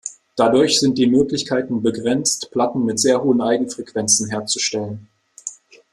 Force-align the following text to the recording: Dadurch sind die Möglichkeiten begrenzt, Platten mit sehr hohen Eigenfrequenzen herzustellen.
Dadurch 0.35 0.79
sind 0.79 0.97
die 0.97 1.05
Möglichkeiten 1.05 1.83
begrenzt, 1.83 2.49
Platten 2.49 2.85
mit 2.85 2.99
sehr 2.99 3.21
hohen 3.23 3.39
Eigenfrequenzen 3.39 4.31
herzustellen. 4.31 5.07